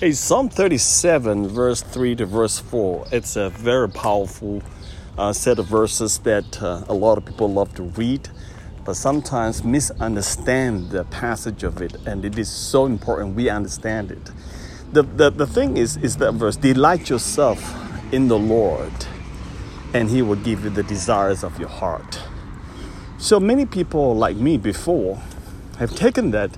Hey, 0.00 0.12
Psalm 0.12 0.48
37, 0.48 1.48
verse 1.48 1.82
3 1.82 2.16
to 2.16 2.24
verse 2.24 2.58
4, 2.58 3.08
it's 3.12 3.36
a 3.36 3.50
very 3.50 3.86
powerful 3.86 4.62
uh, 5.18 5.30
set 5.34 5.58
of 5.58 5.66
verses 5.66 6.20
that 6.20 6.62
uh, 6.62 6.84
a 6.88 6.94
lot 6.94 7.18
of 7.18 7.26
people 7.26 7.52
love 7.52 7.74
to 7.74 7.82
read, 7.82 8.26
but 8.86 8.94
sometimes 8.94 9.62
misunderstand 9.62 10.88
the 10.88 11.04
passage 11.04 11.64
of 11.64 11.82
it, 11.82 11.96
and 12.06 12.24
it 12.24 12.38
is 12.38 12.48
so 12.48 12.86
important 12.86 13.36
we 13.36 13.50
understand 13.50 14.10
it. 14.10 14.30
The, 14.90 15.02
the, 15.02 15.28
the 15.28 15.46
thing 15.46 15.76
is, 15.76 15.98
is 15.98 16.16
that 16.16 16.32
verse 16.32 16.56
delight 16.56 17.10
yourself 17.10 17.60
in 18.10 18.28
the 18.28 18.38
Lord, 18.38 19.04
and 19.92 20.08
He 20.08 20.22
will 20.22 20.36
give 20.36 20.64
you 20.64 20.70
the 20.70 20.82
desires 20.82 21.44
of 21.44 21.58
your 21.58 21.68
heart. 21.68 22.22
So 23.18 23.38
many 23.38 23.66
people, 23.66 24.16
like 24.16 24.36
me 24.36 24.56
before, 24.56 25.20
have 25.78 25.94
taken 25.94 26.30
that 26.30 26.56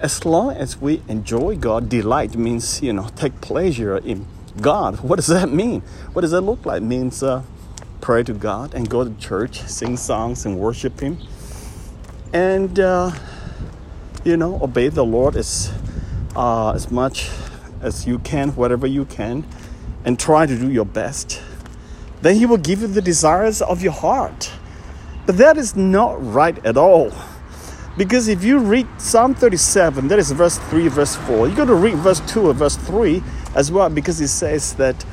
as 0.00 0.24
long 0.24 0.54
as 0.54 0.80
we 0.80 1.02
enjoy 1.08 1.56
God, 1.56 1.88
delight 1.88 2.36
means, 2.36 2.82
you 2.82 2.92
know, 2.92 3.08
take 3.16 3.40
pleasure 3.40 3.96
in 3.96 4.26
God. 4.60 5.00
What 5.02 5.16
does 5.16 5.28
that 5.28 5.50
mean? 5.50 5.80
What 6.12 6.22
does 6.22 6.32
that 6.32 6.42
look 6.42 6.66
like? 6.66 6.82
It 6.82 6.84
means 6.84 7.22
uh, 7.22 7.42
pray 8.00 8.22
to 8.24 8.34
God 8.34 8.74
and 8.74 8.88
go 8.88 9.04
to 9.04 9.14
church, 9.18 9.62
sing 9.62 9.96
songs 9.96 10.44
and 10.44 10.58
worship 10.58 11.00
Him. 11.00 11.18
And, 12.32 12.78
uh, 12.78 13.12
you 14.24 14.36
know, 14.36 14.62
obey 14.62 14.88
the 14.88 15.04
Lord 15.04 15.36
as, 15.36 15.72
uh, 16.34 16.72
as 16.72 16.90
much 16.90 17.30
as 17.80 18.06
you 18.06 18.18
can, 18.18 18.50
whatever 18.50 18.86
you 18.86 19.06
can, 19.06 19.46
and 20.04 20.18
try 20.18 20.44
to 20.46 20.58
do 20.58 20.70
your 20.70 20.84
best. 20.84 21.40
Then 22.20 22.36
He 22.36 22.44
will 22.44 22.58
give 22.58 22.82
you 22.82 22.86
the 22.86 23.02
desires 23.02 23.62
of 23.62 23.82
your 23.82 23.92
heart. 23.92 24.52
But 25.24 25.38
that 25.38 25.56
is 25.56 25.74
not 25.74 26.22
right 26.22 26.64
at 26.66 26.76
all. 26.76 27.12
Because 27.96 28.28
if 28.28 28.44
you 28.44 28.58
read 28.58 28.86
Psalm 28.98 29.34
37, 29.34 30.08
that 30.08 30.18
is 30.18 30.30
verse 30.32 30.58
3, 30.58 30.88
verse 30.88 31.16
4, 31.16 31.48
you 31.48 31.56
got 31.56 31.66
to 31.66 31.74
read 31.74 31.94
verse 31.96 32.20
2 32.32 32.50
and 32.50 32.58
verse 32.58 32.76
3 32.76 33.22
as 33.54 33.72
well, 33.72 33.88
because 33.88 34.20
it 34.20 34.28
says 34.28 34.74
that, 34.74 35.04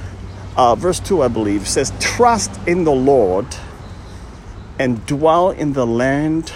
uh, 0.58 0.76
verse 0.76 1.00
2, 1.00 1.22
I 1.22 1.30
believe, 1.30 1.68
says, 1.68 1.94
Trust 2.00 2.52
in 2.68 2.84
the 2.84 2.92
Lord 2.92 3.48
and 4.78 5.06
dwell 5.06 5.52
in 5.52 5.74
the 5.74 5.88
land, 5.88 6.52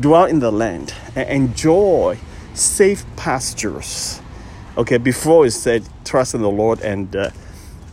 dwell 0.00 0.24
in 0.24 0.40
the 0.40 0.50
land, 0.50 0.94
and 1.14 1.28
enjoy 1.28 2.18
safe 2.54 3.04
pastures. 3.16 4.20
Okay, 4.76 4.98
before 4.98 5.46
it 5.46 5.52
said, 5.52 5.88
Trust 6.04 6.34
in 6.34 6.42
the 6.42 6.50
Lord 6.50 6.80
and 6.80 7.14
uh, 7.14 7.30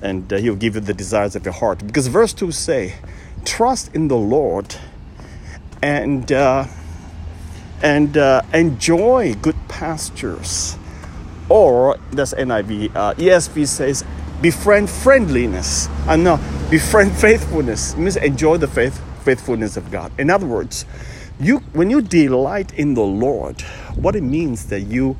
and 0.01 0.31
uh, 0.33 0.37
he'll 0.37 0.55
give 0.55 0.75
you 0.75 0.81
the 0.81 0.93
desires 0.93 1.35
of 1.35 1.45
your 1.45 1.53
heart. 1.53 1.85
Because 1.87 2.07
verse 2.07 2.33
2 2.33 2.51
say, 2.51 2.95
Trust 3.45 3.95
in 3.95 4.09
the 4.09 4.17
Lord 4.17 4.75
and 5.81 6.29
uh, 6.31 6.65
and 7.83 8.17
uh, 8.17 8.41
enjoy 8.53 9.35
good 9.35 9.57
pastures. 9.67 10.77
Or 11.49 11.97
that's 12.11 12.33
NIV. 12.33 12.95
Uh, 12.95 13.13
ESV 13.13 13.67
says 13.67 14.03
befriend 14.41 14.89
friendliness. 14.89 15.87
Uh, 16.07 16.15
know 16.15 16.39
befriend 16.71 17.11
faithfulness 17.17 17.93
it 17.93 17.99
means 17.99 18.15
enjoy 18.15 18.57
the 18.57 18.67
faith 18.67 18.99
faithfulness 19.23 19.77
of 19.77 19.91
God. 19.91 20.11
In 20.17 20.29
other 20.29 20.47
words, 20.47 20.85
you 21.39 21.59
when 21.73 21.89
you 21.89 22.01
delight 22.01 22.73
in 22.73 22.93
the 22.93 23.03
Lord, 23.03 23.61
what 23.95 24.15
it 24.15 24.23
means 24.23 24.65
that 24.67 24.81
you 24.81 25.17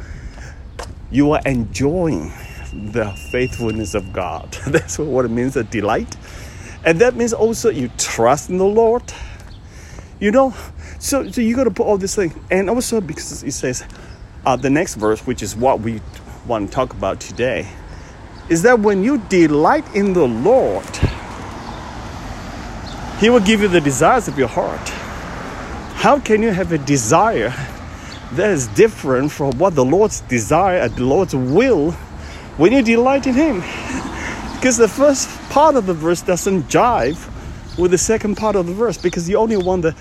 you 1.11 1.31
are 1.33 1.41
enjoying 1.45 2.31
the 2.73 3.11
faithfulness 3.31 3.93
of 3.93 4.11
God. 4.13 4.51
That's 4.67 4.97
what 4.97 5.25
it 5.25 5.31
means, 5.31 5.55
a 5.55 5.63
delight. 5.63 6.15
And 6.85 6.99
that 6.99 7.15
means 7.15 7.33
also 7.33 7.69
you 7.69 7.89
trust 7.97 8.49
in 8.49 8.57
the 8.57 8.65
Lord. 8.65 9.03
You 10.19 10.31
know, 10.31 10.55
so, 10.99 11.29
so 11.29 11.41
you 11.41 11.55
got 11.55 11.65
to 11.65 11.71
put 11.71 11.85
all 11.85 11.97
this 11.97 12.15
thing, 12.15 12.33
and 12.51 12.69
also 12.69 13.01
because 13.01 13.43
it 13.43 13.51
says 13.51 13.83
uh, 14.45 14.55
the 14.55 14.69
next 14.69 14.95
verse, 14.95 15.25
which 15.25 15.41
is 15.41 15.55
what 15.55 15.79
we 15.79 16.01
want 16.47 16.69
to 16.69 16.73
talk 16.73 16.93
about 16.93 17.19
today, 17.19 17.67
is 18.49 18.61
that 18.63 18.79
when 18.79 19.03
you 19.03 19.17
delight 19.29 19.85
in 19.95 20.13
the 20.13 20.27
Lord, 20.27 20.85
He 23.19 23.29
will 23.29 23.39
give 23.39 23.61
you 23.61 23.67
the 23.67 23.81
desires 23.81 24.27
of 24.27 24.37
your 24.37 24.49
heart. 24.49 24.89
How 25.95 26.19
can 26.19 26.41
you 26.41 26.51
have 26.51 26.71
a 26.71 26.77
desire 26.77 27.53
that 28.33 28.49
is 28.49 28.67
different 28.67 29.31
from 29.31 29.57
what 29.57 29.75
the 29.75 29.85
Lord's 29.85 30.21
desire 30.21 30.79
and 30.79 30.95
the 30.95 31.05
Lord's 31.05 31.35
will 31.35 31.91
when 32.57 32.73
you 32.73 32.81
delight 32.81 33.27
in 33.27 33.33
Him? 33.33 33.61
because 34.55 34.77
the 34.77 34.87
first 34.87 35.29
part 35.49 35.75
of 35.75 35.85
the 35.85 35.93
verse 35.93 36.21
doesn't 36.21 36.63
jive 36.63 37.29
with 37.77 37.91
the 37.91 37.97
second 37.97 38.35
part 38.35 38.55
of 38.55 38.65
the 38.65 38.73
verse 38.73 38.97
because 38.97 39.27
you 39.29 39.37
only 39.37 39.57
want 39.57 39.81
the 39.81 39.95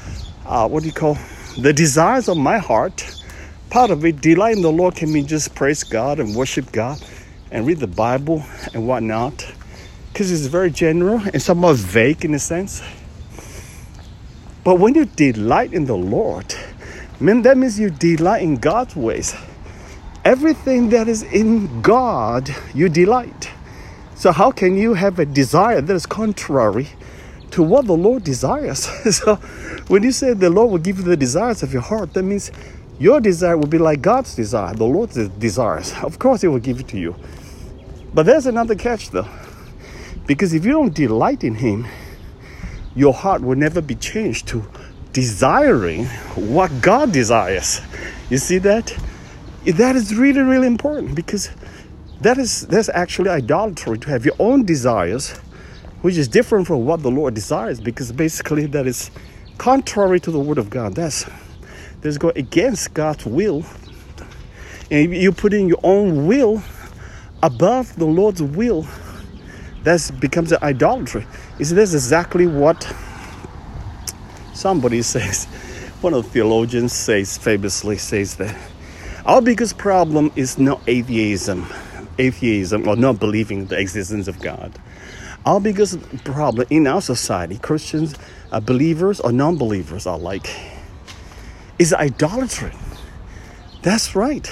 uh, 0.53 0.69
what 0.69 0.83
do 0.83 0.87
you 0.87 0.93
call 0.93 1.17
the 1.59 1.73
desires 1.73 2.29
of 2.29 2.37
my 2.37 2.59
heart 2.59 3.25
part 3.71 3.91
of 3.91 4.05
it 4.05 4.21
delight 4.21 4.55
in 4.55 4.63
the 4.63 4.71
lord 4.71 4.95
can 4.95 5.11
mean 5.11 5.27
just 5.27 5.55
praise 5.55 5.83
god 5.83 6.21
and 6.21 6.37
worship 6.37 6.71
god 6.73 7.03
and 7.53 7.67
read 7.67 7.79
the 7.79 7.87
bible 7.87 8.43
and 8.75 8.87
whatnot. 8.87 9.47
Because 10.13 10.33
it's 10.33 10.47
very 10.47 10.71
general 10.71 11.21
and 11.21 11.41
somewhat 11.41 11.77
vague 11.77 12.25
in 12.25 12.35
a 12.35 12.39
sense. 12.39 12.83
But 14.65 14.79
when 14.79 14.95
you 14.95 15.05
delight 15.05 15.73
in 15.73 15.87
the 15.87 15.97
lord 15.97 16.55
man 17.21 17.43
that 17.43 17.57
means 17.57 17.79
you 17.79 17.91
delight 17.91 18.43
in 18.43 18.57
god's 18.57 18.97
ways. 18.97 19.35
Everything 20.25 20.91
that 20.91 21.09
is 21.09 21.23
in 21.23 21.83
god 21.83 22.55
you 22.75 22.89
delight. 22.89 23.51
So 24.15 24.33
how 24.33 24.51
can 24.51 24.77
you 24.77 24.95
have 24.95 25.19
a 25.19 25.25
desire 25.25 25.81
that 25.81 25.95
is 25.95 26.07
contrary 26.07 26.89
to 27.53 27.63
what 27.63 27.87
the 27.87 27.97
Lord 27.97 28.25
desires. 28.25 28.81
so 29.17 29.37
when 29.89 30.03
you 30.03 30.13
say 30.13 30.33
the 30.33 30.51
Lord 30.51 30.71
will 30.71 30.79
give 30.79 30.99
you 30.99 31.05
the 31.05 31.17
desires 31.17 31.63
of 31.63 31.73
your 31.73 31.83
heart, 31.83 32.13
that 32.15 32.23
means 32.23 32.51
your 32.99 33.21
desire 33.21 33.57
will 33.57 33.69
be 33.69 33.79
like 33.79 34.03
God's 34.03 34.35
desire, 34.35 34.75
the 34.75 34.85
Lord's 34.85 35.29
desires. 35.29 35.93
Of 36.03 36.19
course, 36.19 36.43
He 36.43 36.49
will 36.49 36.59
give 36.59 36.81
it 36.81 36.89
to 36.89 36.99
you. 36.99 37.15
But 38.15 38.27
there's 38.27 38.47
another 38.47 38.75
catch 38.75 39.11
though. 39.11 39.29
Because 40.27 40.55
if 40.55 40.65
you 40.65 40.73
don't 40.73 40.95
delight 40.95 41.45
in 41.45 41.55
Him, 41.55 41.87
your 42.95 43.15
heart 43.15 43.43
will 43.43 43.57
never 43.57 43.81
be 43.81 43.95
changed 43.95 44.49
to 44.49 44.65
desiring 45.13 46.07
what 46.37 46.71
God 46.81 47.13
desires. 47.13 47.81
You 48.31 48.39
see 48.39 48.59
that? 48.59 48.95
That 49.65 49.97
is 49.97 50.15
really, 50.15 50.41
really 50.41 50.67
important 50.67 51.15
because 51.15 51.51
that 52.21 52.39
is 52.39 52.67
that's 52.67 52.89
actually 52.89 53.31
idolatry 53.31 53.99
to 53.99 54.11
have 54.11 54.25
your 54.25 54.35
own 54.39 54.65
desires 54.65 55.35
which 56.03 56.17
is 56.17 56.29
different 56.29 56.67
from 56.67 56.85
what 56.85 57.03
the 57.03 57.11
Lord 57.11 57.35
desires 57.35 57.81
because 57.81 58.13
basically 58.13 58.67
that 58.67 58.87
is 58.87 59.11
contrary 59.59 60.21
to 60.21 60.31
the 60.31 60.39
word 60.39 60.59
of 60.59 60.69
God. 60.71 60.95
That's 60.95 61.25
that's 62.01 62.19
go 62.19 62.31
against 62.37 62.95
God's 62.95 63.25
will. 63.25 63.65
And 64.91 65.15
you 65.15 65.33
put 65.33 65.55
in 65.55 65.69
your 65.69 65.81
own 65.83 66.27
will 66.27 66.63
above 67.43 67.97
the 67.97 68.05
Lord's 68.05 68.43
will, 68.43 68.87
that 69.83 70.11
becomes 70.21 70.53
an 70.53 70.59
idolatry. 70.63 71.27
You 71.59 71.65
see, 71.65 71.75
that's 71.75 71.93
exactly 71.93 72.47
what 72.47 72.95
somebody 74.55 75.03
says. 75.15 75.47
One 76.01 76.15
of 76.15 76.25
the 76.25 76.31
theologians 76.31 76.93
says 76.93 77.39
famously 77.39 77.99
says 77.99 78.37
that 78.37 78.57
our 79.25 79.41
biggest 79.41 79.79
problem 79.79 80.33
is 80.35 80.59
not 80.59 80.83
atheism, 80.89 81.67
atheism 82.19 82.89
or 82.89 82.97
not 82.97 83.21
believing 83.21 83.67
the 83.67 83.79
existence 83.79 84.27
of 84.27 84.41
God. 84.41 84.73
Our 85.45 85.61
biggest 85.61 85.99
problem 86.25 86.67
in 86.71 86.87
our 86.87 87.03
society, 87.03 87.59
Christians, 87.59 88.15
uh, 88.53 88.61
believers 88.61 89.21
or 89.21 89.33
non 89.33 89.57
believers 89.57 90.07
are 90.07 90.19
like, 90.19 90.49
is 91.79 91.93
idolatry. 91.93 92.73
That's 93.83 94.15
right. 94.15 94.49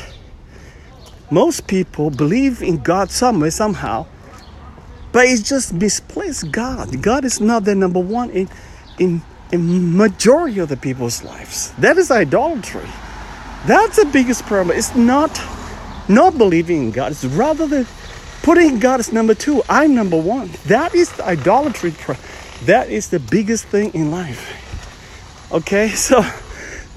Most 1.30 1.68
people 1.68 2.10
believe 2.10 2.60
in 2.60 2.78
God 2.78 3.10
somewhere, 3.10 3.52
somehow, 3.52 4.06
but 5.12 5.26
it's 5.26 5.42
just 5.42 5.72
misplaced 5.72 6.50
God. 6.50 7.00
God 7.00 7.24
is 7.24 7.40
not 7.40 7.64
the 7.64 7.76
number 7.76 8.00
one 8.00 8.30
in, 8.30 8.48
in, 8.98 9.22
in 9.52 9.96
majority 9.96 10.58
of 10.58 10.68
the 10.68 10.76
people's 10.76 11.22
lives. 11.22 11.70
That 11.78 11.98
is 11.98 12.10
idolatry. 12.10 12.88
That's 13.66 13.96
the 13.96 14.06
biggest 14.06 14.44
problem. 14.46 14.76
It's 14.76 14.96
not 14.96 15.40
not 16.08 16.36
believing 16.36 16.82
in 16.84 16.90
God. 16.90 17.12
It's 17.12 17.24
rather 17.24 17.68
the 17.68 17.88
Putting 18.42 18.78
God 18.78 19.00
as 19.00 19.12
number 19.12 19.34
two, 19.34 19.62
I'm 19.68 19.94
number 19.94 20.16
one. 20.16 20.50
That 20.66 20.94
is 20.94 21.12
the 21.12 21.26
idolatry. 21.26 21.94
That 22.64 22.88
is 22.88 23.10
the 23.10 23.20
biggest 23.20 23.66
thing 23.66 23.92
in 23.92 24.10
life. 24.10 24.56
Okay, 25.52 25.88
so 25.90 26.24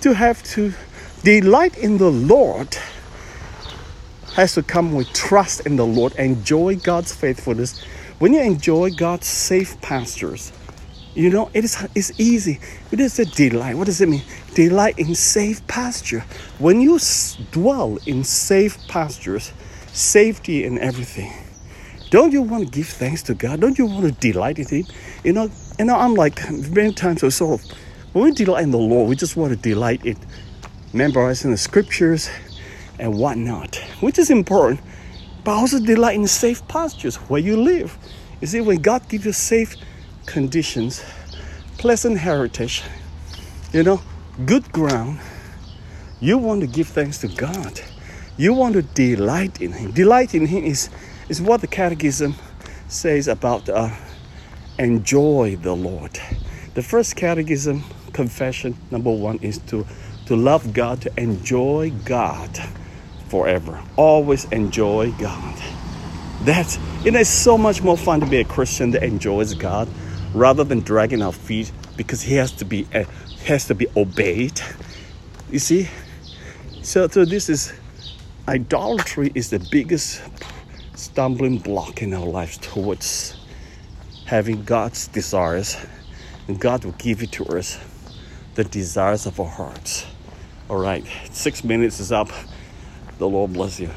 to 0.02 0.14
have 0.14 0.44
to 0.44 0.74
delight 1.24 1.78
in 1.78 1.98
the 1.98 2.12
Lord 2.12 2.78
has 4.36 4.54
to 4.56 4.64
come 4.64 4.94
with 4.94 5.12
trust 5.14 5.66
in 5.66 5.76
the 5.76 5.86
Lord, 5.86 6.14
enjoy 6.16 6.76
God's 6.78 7.14
faithfulness. 7.14 7.84
When 8.20 8.34
you 8.34 8.42
enjoy 8.42 8.92
God's 8.92 9.28
safe 9.28 9.80
pastures, 9.82 10.52
you 11.14 11.30
know, 11.30 11.52
it 11.54 11.64
is 11.64 11.78
it's 11.94 12.20
easy. 12.20 12.60
It 12.92 13.00
is 13.00 13.20
a 13.20 13.26
delight. 13.26 13.76
What 13.76 13.86
does 13.86 14.02
it 14.02 14.10
mean? 14.10 14.24
Delight 14.56 14.98
in 14.98 15.14
safe 15.14 15.66
pasture. 15.68 16.26
When 16.58 16.82
you 16.82 17.00
dwell 17.52 18.00
in 18.08 18.24
safe 18.24 18.78
pastures, 18.88 19.52
safety 19.94 20.66
and 20.66 20.80
everything. 20.80 21.34
Don't 22.12 22.34
you 22.34 22.44
want 22.44 22.66
to 22.66 22.72
give 22.72 22.88
thanks 22.90 23.24
to 23.26 23.36
God? 23.36 23.62
Don't 23.62 23.80
you 23.80 23.88
want 23.88 24.06
to 24.06 24.14
delight 24.14 24.60
in 24.60 24.68
Him? 24.68 24.86
You 25.24 25.34
know, 25.34 25.52
and 25.80 25.92
I'm 25.92 26.16
like 26.16 26.42
many 26.72 26.94
times 26.94 27.24
or 27.24 27.32
so, 27.32 27.60
when 28.14 28.26
we 28.26 28.32
delight 28.34 28.64
in 28.64 28.72
the 28.72 28.80
Lord, 28.80 29.10
we 29.10 29.16
just 29.18 29.38
want 29.38 29.54
to 29.54 29.58
delight 29.60 30.06
in 30.06 30.18
memorizing 30.94 31.52
the 31.52 31.58
scriptures 31.58 32.30
and 33.00 33.18
whatnot, 33.20 33.78
which 34.02 34.20
is 34.20 34.32
important. 34.32 34.82
but 35.44 35.54
also 35.54 35.80
delight 35.80 36.16
in 36.18 36.28
safe 36.28 36.68
pastures 36.70 37.18
where 37.18 37.42
you 37.42 37.58
live. 37.58 37.98
You 38.42 38.48
see, 38.48 38.62
when 38.62 38.82
God 38.82 39.08
gives 39.10 39.26
you 39.26 39.34
safe 39.34 39.76
conditions, 40.26 41.04
pleasant 41.78 42.20
heritage, 42.20 42.84
you 43.74 43.84
know, 43.84 44.02
good 44.46 44.72
ground, 44.72 45.20
you 46.22 46.38
want 46.38 46.62
to 46.62 46.68
give 46.68 46.88
thanks 46.90 47.20
to 47.20 47.30
God. 47.30 47.82
You 48.38 48.54
want 48.54 48.74
to 48.74 48.82
delight 48.82 49.62
in 49.62 49.72
Him. 49.74 49.92
Delight 49.92 50.34
in 50.34 50.48
Him 50.48 50.64
is, 50.64 50.90
is 51.30 51.42
what 51.42 51.62
the 51.62 51.68
Catechism 51.68 52.36
says 52.88 53.28
about 53.28 53.68
uh, 53.70 53.90
enjoy 54.80 55.58
the 55.62 55.76
Lord. 55.76 56.20
The 56.74 56.82
first 56.82 57.16
catechism 57.16 57.84
confession 58.14 58.78
number 58.92 59.12
one 59.12 59.40
is 59.40 59.58
to 59.68 59.86
to 60.26 60.36
love 60.38 60.74
God, 60.74 61.02
to 61.02 61.20
enjoy 61.20 61.92
God 62.06 62.50
forever. 63.28 63.84
Always 63.98 64.46
enjoy 64.46 65.12
God. 65.20 65.62
That's 66.44 66.78
it 67.06 67.16
is 67.16 67.30
so 67.30 67.58
much 67.58 67.82
more 67.82 67.98
fun 67.98 68.20
to 68.22 68.26
be 68.26 68.38
a 68.38 68.46
Christian 68.46 68.92
that 68.92 69.04
enjoys 69.04 69.54
God 69.54 69.88
rather 70.34 70.64
than 70.64 70.80
dragging 70.80 71.22
our 71.22 71.34
feet 71.34 71.72
because 71.98 72.22
he 72.22 72.36
has 72.36 72.52
to 72.54 72.66
be 72.66 72.88
uh, 72.94 73.04
has 73.46 73.68
to 73.68 73.76
be 73.76 73.88
obeyed. 73.98 74.60
You 75.52 75.60
see, 75.60 75.90
so 76.82 77.08
so 77.08 77.26
this 77.26 77.50
is 77.50 77.74
idolatry 78.48 79.32
is 79.36 79.50
the 79.50 79.60
biggest 79.72 80.22
stumbling 80.96 81.58
block 81.58 82.02
in 82.02 82.14
our 82.14 82.26
lives 82.26 82.58
towards 82.58 83.38
having 84.26 84.64
God's 84.64 85.08
desires, 85.08 85.78
and 86.48 86.60
God 86.60 86.84
will 86.84 86.94
give 86.94 87.24
it 87.24 87.32
to 87.34 87.46
us 87.46 87.80
the 88.56 88.64
desires 88.64 89.26
of 89.26 89.40
our 89.40 89.48
hearts. 89.48 90.06
All 90.70 90.78
right, 90.78 91.06
six 91.32 91.64
minutes 91.64 92.00
is 92.00 92.12
up. 92.12 92.30
The 93.18 93.28
Lord 93.28 93.54
bless 93.54 93.80
you. 93.80 93.90